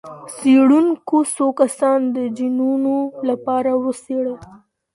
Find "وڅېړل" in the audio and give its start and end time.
3.83-4.37